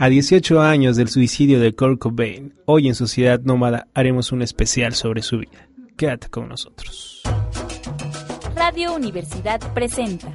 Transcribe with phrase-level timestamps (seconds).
[0.00, 4.94] A 18 años del suicidio de Kurt Cobain, hoy en Sociedad Nómada haremos un especial
[4.94, 5.68] sobre su vida.
[5.96, 7.20] Quédate con nosotros.
[8.54, 10.32] Radio Universidad presenta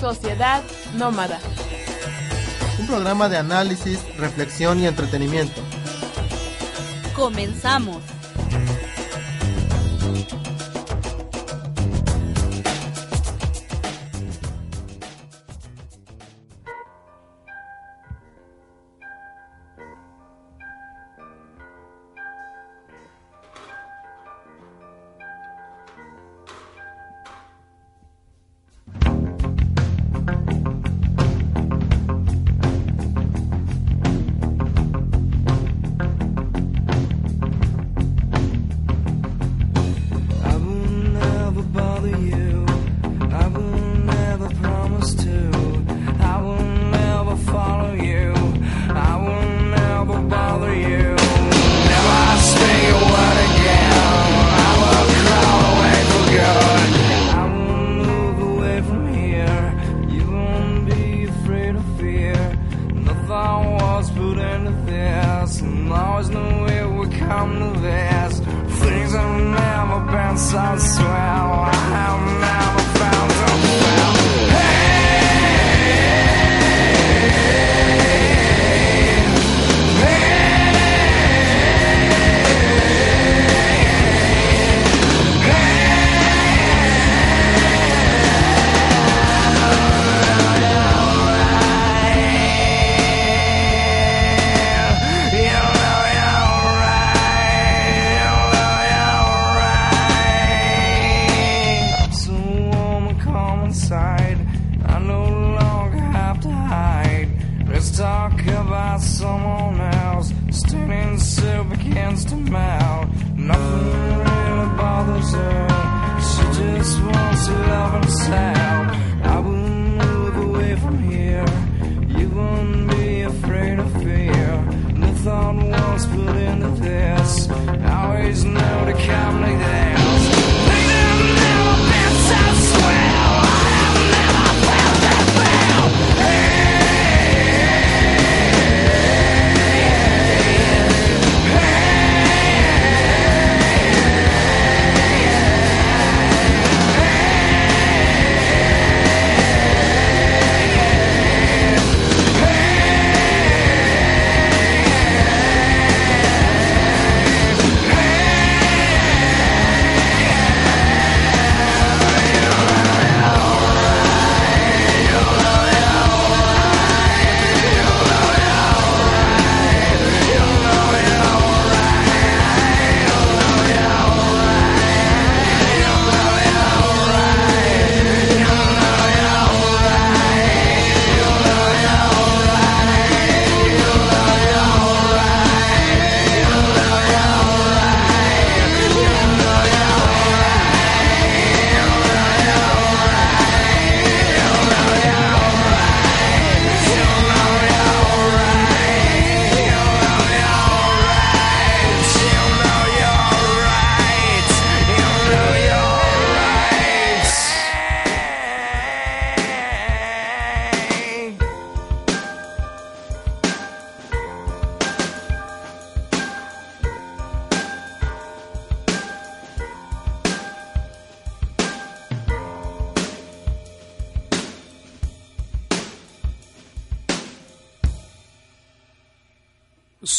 [0.00, 0.62] Sociedad
[0.96, 1.38] Nómada.
[2.80, 5.60] Un programa de análisis, reflexión y entretenimiento.
[7.14, 8.13] Comenzamos.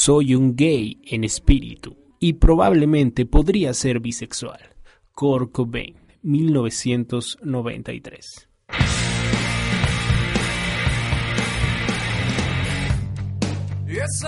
[0.06, 4.60] Soy un gay en espíritu y probablemente podría ser bisexual.
[5.14, 8.48] Kurt Cobain, 1993.
[13.88, 14.24] Yes,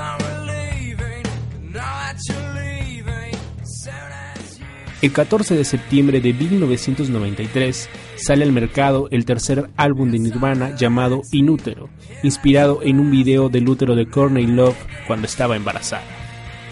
[5.00, 11.22] El 14 de septiembre de 1993 sale al mercado el tercer álbum de Nirvana llamado
[11.32, 11.90] Inútero,
[12.24, 16.04] inspirado en un video del útero de Courtney Love cuando estaba embarazada.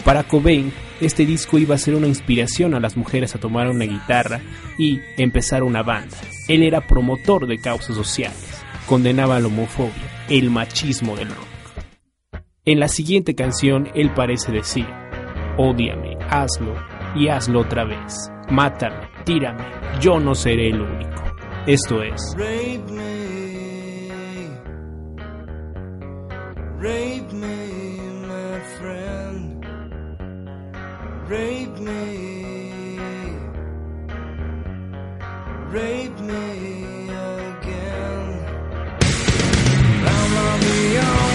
[0.04, 3.84] Para Cobain, este disco iba a ser una inspiración a las mujeres a tomar una
[3.84, 4.40] guitarra
[4.76, 6.16] y empezar una banda.
[6.48, 9.92] Él era promotor de causas sociales, condenaba la homofobia,
[10.28, 12.42] el machismo del rock.
[12.64, 14.86] En la siguiente canción, él parece decir,
[15.56, 16.74] ódiame, hazlo,
[17.14, 18.30] y hazlo otra vez.
[18.50, 19.64] Mátame, tírame,
[20.00, 21.22] yo no seré el único.
[21.66, 22.20] Esto es...
[22.36, 24.48] Rape me,
[26.78, 27.66] rape me,
[28.26, 29.64] my friend.
[31.28, 33.38] Rape me,
[35.72, 38.44] rape me again.
[40.08, 41.25] I'm not the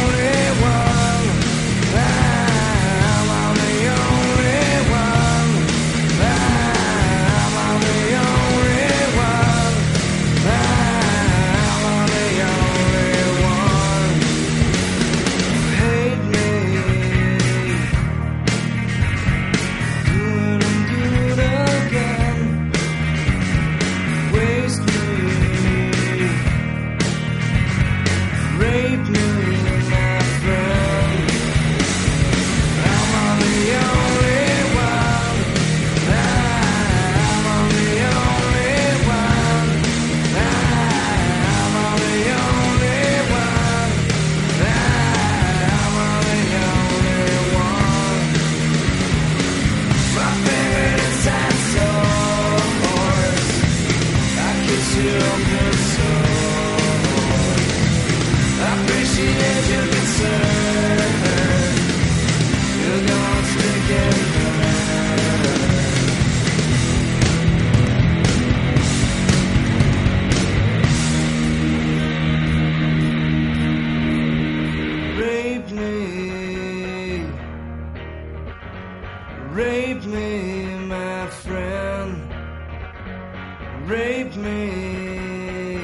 [83.86, 85.82] Rape me,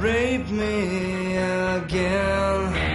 [0.00, 2.87] rape me again.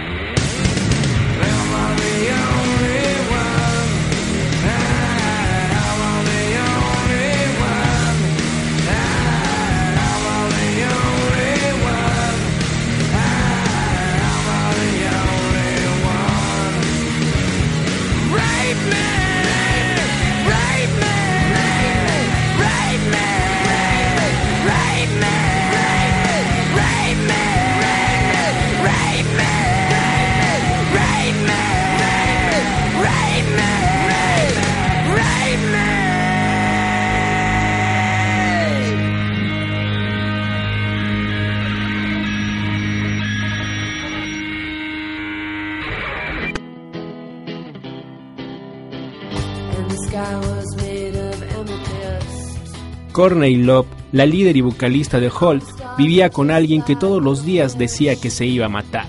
[53.14, 55.62] Courtney Love, la líder y vocalista de Holt,
[55.96, 59.06] vivía con alguien que todos los días decía que se iba a matar.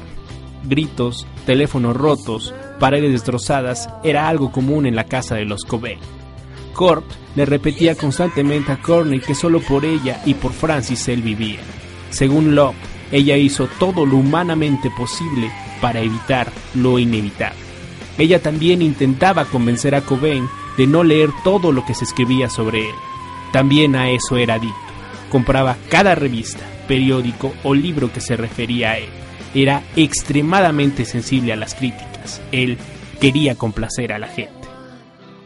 [0.64, 5.98] Gritos, teléfonos rotos, paredes destrozadas era algo común en la casa de los Cobain.
[6.76, 7.04] Kurt
[7.36, 11.62] le repetía constantemente a Courtney que solo por ella y por Francis él vivía.
[12.12, 12.76] Según Love,
[13.12, 15.50] ella hizo todo lo humanamente posible
[15.82, 17.58] para evitar lo inevitable.
[18.20, 20.48] Ella también intentaba convencer a Cobain
[20.78, 22.96] de no leer todo lo que se escribía sobre él.
[23.56, 24.76] También a eso era adicto.
[25.32, 26.60] Compraba cada revista,
[26.90, 29.08] periódico o libro que se refería a él.
[29.54, 32.42] Era extremadamente sensible a las críticas.
[32.52, 32.78] Él
[33.22, 34.68] quería complacer a la gente.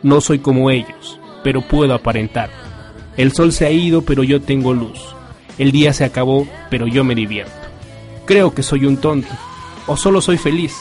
[0.02, 2.56] No soy como ellos, pero puedo aparentarlo.
[3.16, 5.00] El sol se ha ido, pero yo tengo luz.
[5.60, 7.54] El día se acabó, pero yo me divierto.
[8.26, 9.36] Creo que soy un tonto.
[9.86, 10.74] O solo soy feliz.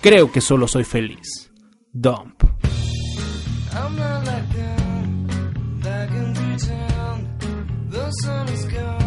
[0.00, 1.50] Creo que solo soy feliz.
[1.92, 2.40] Dump.
[8.20, 9.01] Sun is gone,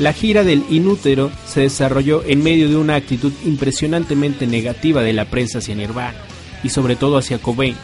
[0.00, 5.26] La gira del Inútero se desarrolló en medio de una actitud impresionantemente negativa de la
[5.26, 6.16] prensa hacia Nirvana
[6.64, 7.76] y sobre todo hacia Cobain.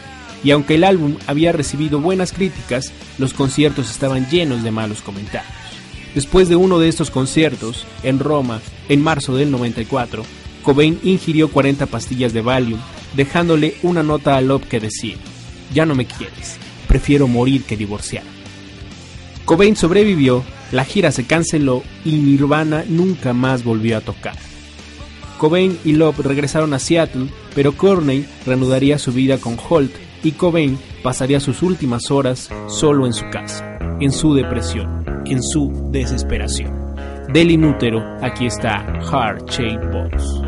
[0.43, 5.53] Y aunque el álbum había recibido buenas críticas, los conciertos estaban llenos de malos comentarios.
[6.15, 10.25] Después de uno de estos conciertos, en Roma, en marzo del 94,
[10.63, 12.79] Cobain ingirió 40 pastillas de Valium,
[13.15, 15.17] dejándole una nota a Love que decía,
[15.71, 16.57] ya no me quieres,
[16.87, 18.23] prefiero morir que divorciar.
[19.45, 24.35] Cobain sobrevivió, la gira se canceló y Nirvana nunca más volvió a tocar.
[25.37, 29.91] Cobain y Love regresaron a Seattle, pero Courtney reanudaría su vida con Holt
[30.23, 35.89] y Cobain pasaría sus últimas horas solo en su casa, en su depresión, en su
[35.91, 36.73] desesperación.
[37.31, 40.46] Del inútero, aquí está Heart Shaped Box.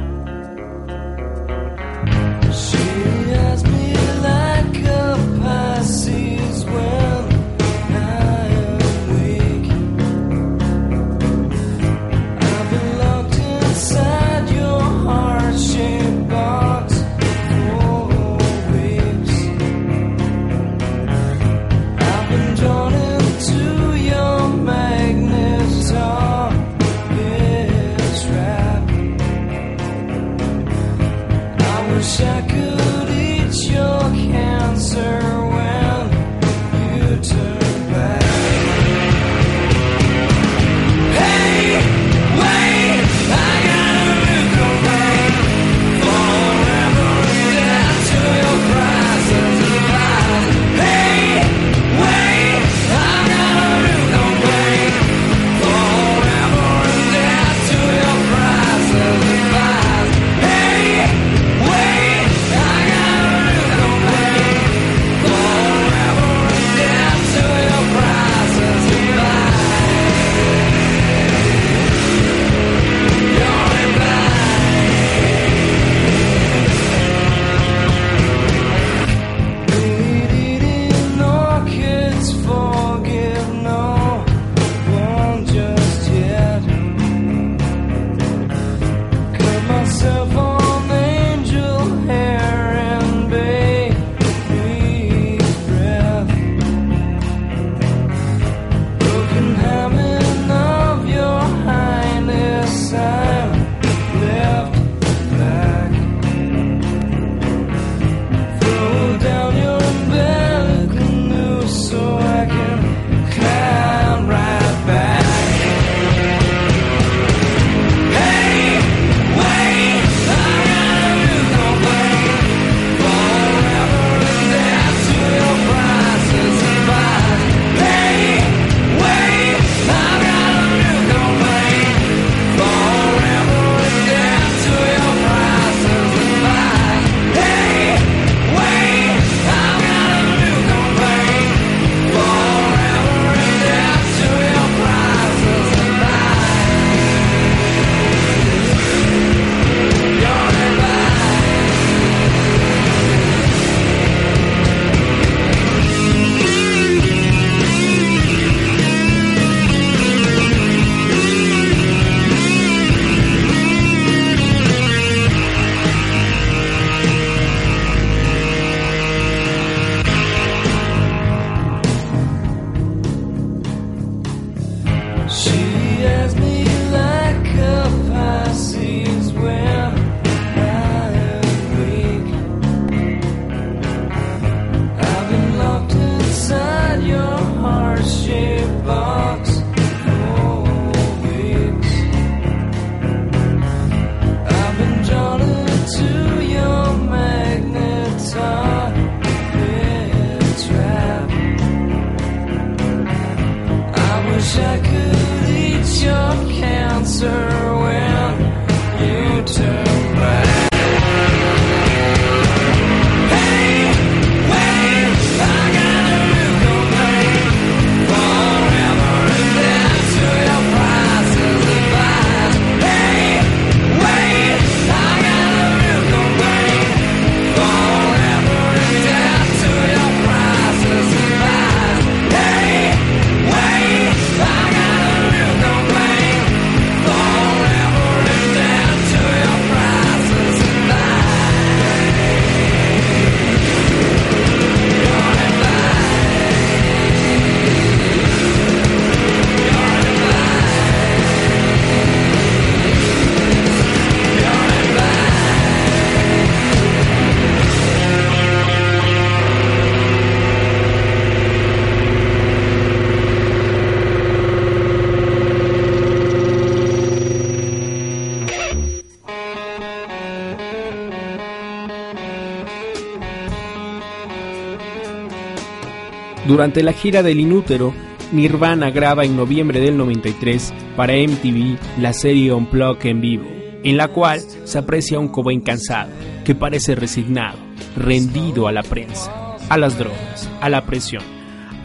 [276.60, 277.94] Durante la gira del Inútero,
[278.34, 283.48] Nirvana graba en noviembre del 93 para MTV la serie Unplugged en vivo,
[283.82, 286.12] en la cual se aprecia un Cobain cansado,
[286.44, 287.58] que parece resignado,
[287.96, 291.24] rendido a la prensa, a las drogas, a la presión,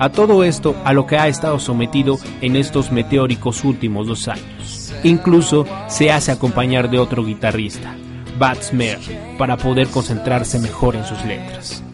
[0.00, 4.92] a todo esto a lo que ha estado sometido en estos meteóricos últimos dos años.
[5.04, 7.94] Incluso se hace acompañar de otro guitarrista,
[8.60, 8.98] Smear,
[9.38, 11.84] para poder concentrarse mejor en sus letras.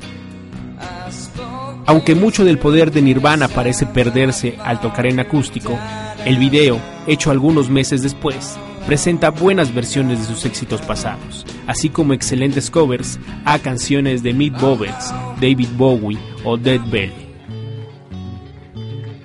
[1.91, 5.77] Aunque mucho del poder de Nirvana parece perderse al tocar en acústico,
[6.25, 12.13] el video, hecho algunos meses después, presenta buenas versiones de sus éxitos pasados, así como
[12.13, 17.27] excelentes covers a canciones de Meat Bobbets, David Bowie o Dead Belly.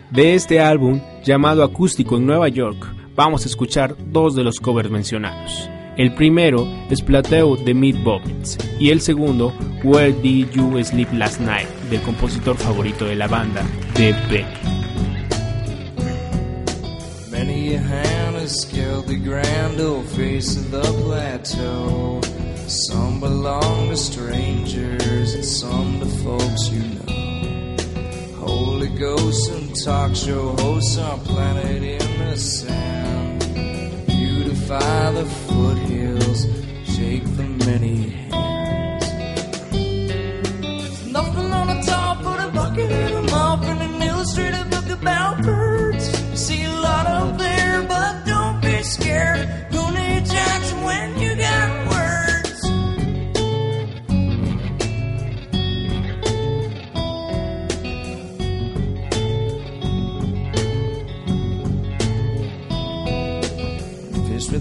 [0.10, 2.84] De este álbum, llamado Acústico en Nueva York,
[3.16, 5.70] vamos a escuchar dos de los covers mencionados.
[5.98, 9.54] El primero es Plateau de Meat Bobbins y el segundo
[9.84, 14.14] Where Did You Sleep Last Night del compositor favorito de la banda, the
[21.04, 22.22] plateau.
[22.68, 28.46] Some belong to strangers and some to folks you know.
[28.46, 33.05] Holy ghosts and talk show hosts are planted in the sand.
[34.68, 36.48] Beautify the foothills,
[36.96, 38.25] shake the many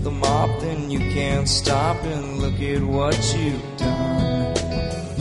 [0.06, 4.54] A mop, then you can't stop and look at what you've done.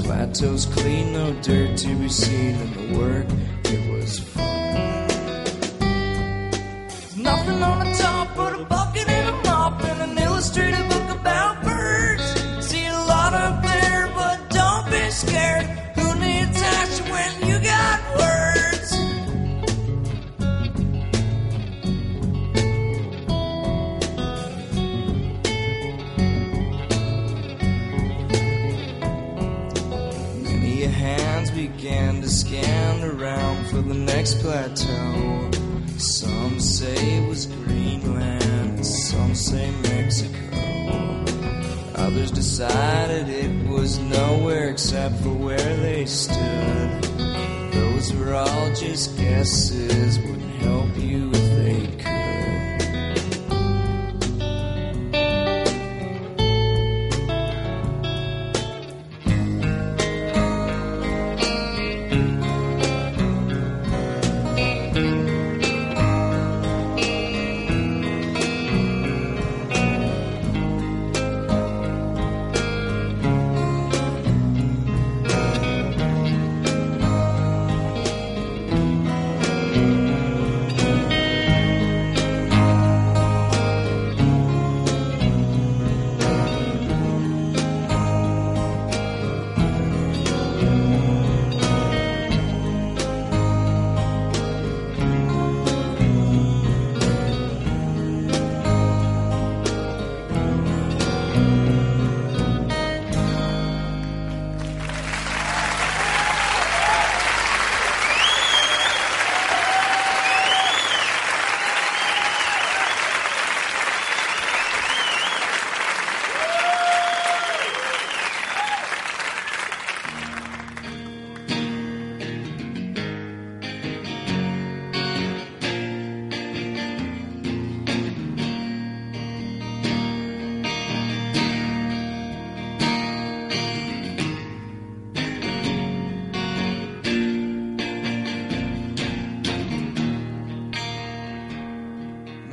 [0.03, 3.27] Plateau's clean, no dirt to be seen in the work.
[49.43, 50.02] message.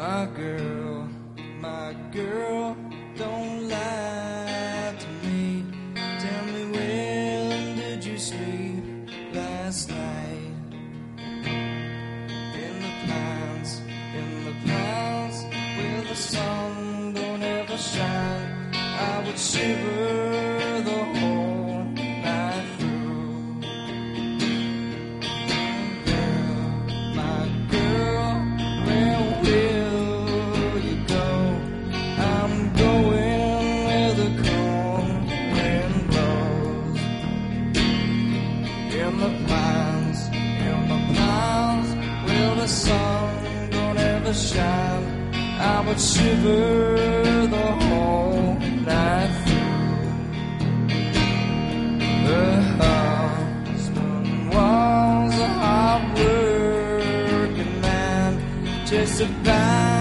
[0.00, 1.06] My girl,
[1.60, 2.59] my girl,
[46.42, 48.54] the whole
[48.86, 50.10] night through.
[54.52, 56.16] Was a hard
[57.82, 58.32] man,
[58.86, 59.99] just about.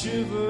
[0.00, 0.49] Shiver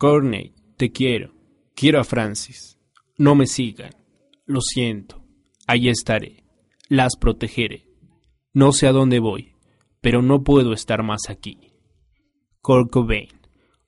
[0.00, 1.34] Courtney, te quiero.
[1.74, 2.78] Quiero a Francis.
[3.18, 3.90] No me sigan.
[4.46, 5.22] Lo siento.
[5.66, 6.42] Allí estaré.
[6.88, 7.86] Las protegeré.
[8.54, 9.56] No sé a dónde voy,
[10.00, 11.74] pero no puedo estar más aquí.
[12.62, 13.28] Kurt Cobain,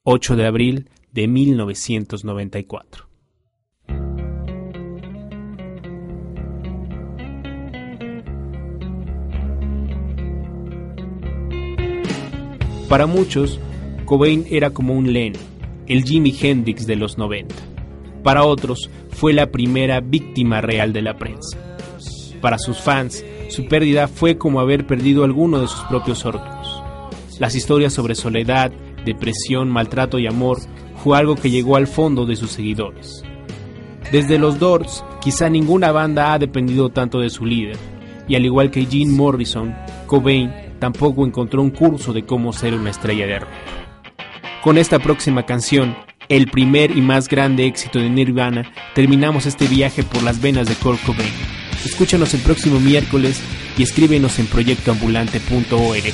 [0.02, 3.08] 8 de abril de 1994.
[12.86, 13.58] Para muchos,
[14.04, 15.51] Cobain era como un Lennon,
[15.92, 17.54] el Jimi Hendrix de los 90.
[18.22, 21.58] Para otros, fue la primera víctima real de la prensa.
[22.40, 26.82] Para sus fans, su pérdida fue como haber perdido alguno de sus propios órganos.
[27.38, 28.72] Las historias sobre soledad,
[29.04, 30.60] depresión, maltrato y amor
[31.04, 33.22] fue algo que llegó al fondo de sus seguidores.
[34.10, 37.76] Desde los Doors, quizá ninguna banda ha dependido tanto de su líder,
[38.26, 39.74] y al igual que Jim Morrison,
[40.06, 43.81] Cobain tampoco encontró un curso de cómo ser una estrella de rock.
[44.62, 45.96] Con esta próxima canción,
[46.28, 50.76] el primer y más grande éxito de Nirvana, terminamos este viaje por las venas de
[50.76, 51.32] Kurt Cobain.
[51.84, 53.40] Escúchanos el próximo miércoles
[53.76, 56.12] y escríbenos en proyectoambulante.org.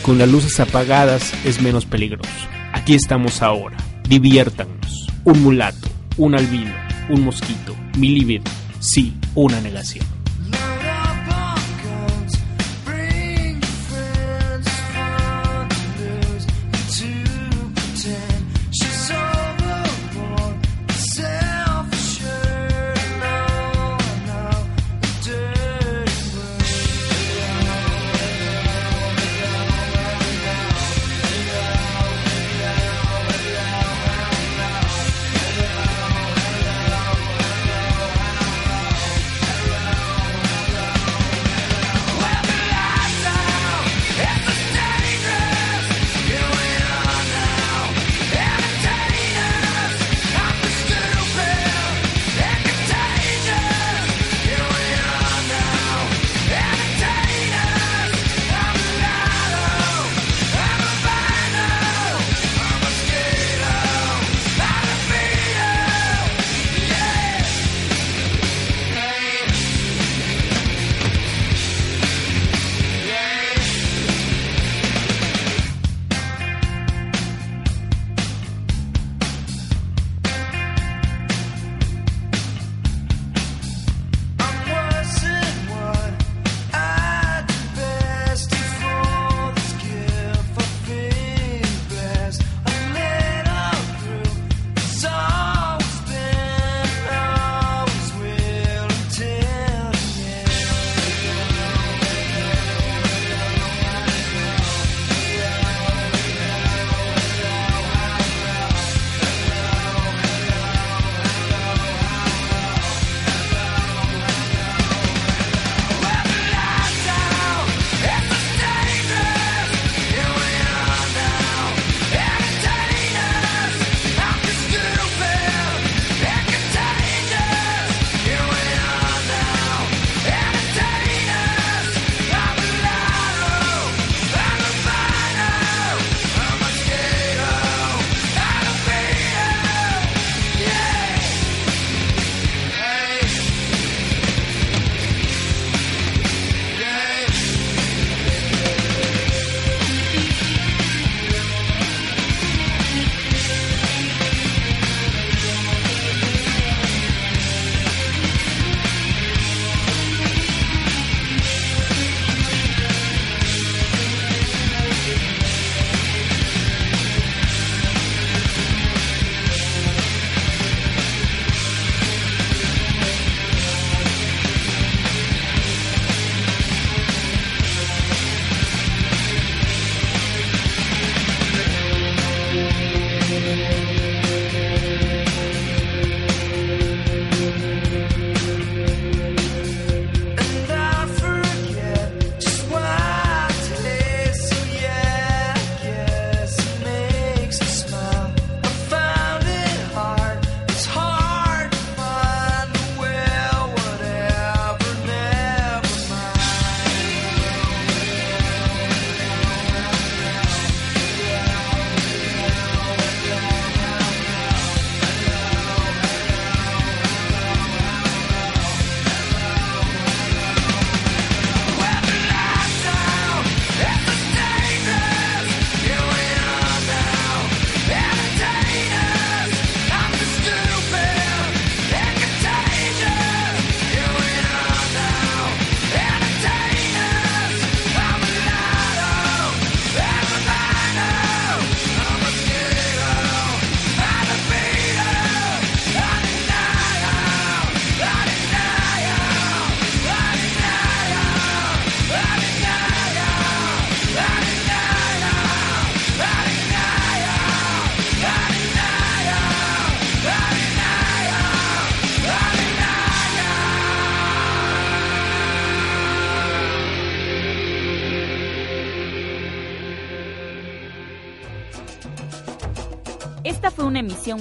[0.00, 2.30] Con las luces apagadas es menos peligroso.
[2.72, 3.76] Aquí estamos ahora.
[4.08, 5.08] Diviértanos.
[5.24, 6.72] Un mulato, un albino,
[7.10, 8.44] un mosquito, mi libido.
[8.78, 10.19] Sí, una negación.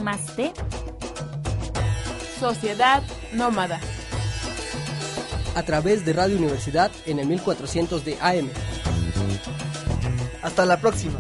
[0.04, 0.52] Más de
[2.38, 3.80] Sociedad Nómada.
[5.56, 8.50] a través de Radio Universidad en el 1400 de AM.
[10.42, 11.18] Hasta la próxima.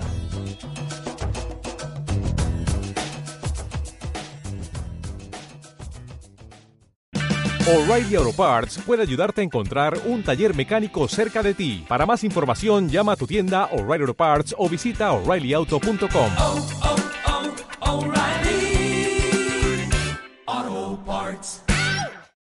[7.65, 11.85] O'Reilly Auto Parts puede ayudarte a encontrar un taller mecánico cerca de ti.
[11.87, 17.08] Para más información, llama a tu tienda O'Reilly Auto Parts o visita oreillyauto.com.